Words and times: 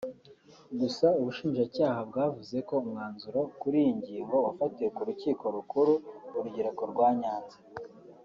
Gusa 0.79 1.05
Ubushinjacyaha 1.19 1.99
bwavuze 2.09 2.57
ko 2.67 2.73
umwanzuro 2.83 3.39
kuri 3.61 3.77
iyo 3.83 3.91
ngingo 3.99 4.35
wafatiwe 4.45 4.89
mu 4.95 5.03
Rukiko 5.07 5.43
Rukuru- 5.55 5.93
Urugereko 6.37 6.83
rwa 6.91 7.09
Nyanza 7.19 7.57